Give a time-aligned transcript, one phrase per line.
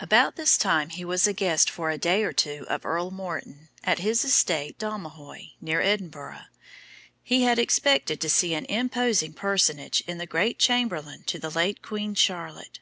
[0.00, 3.68] About this time he was a guest for a day or two of Earl Morton,
[3.84, 6.46] at his estate Dalmahoy, near Edinburgh.
[7.22, 11.82] He had expected to see an imposing personage in the great Chamberlain to the late
[11.82, 12.80] queen Charlotte.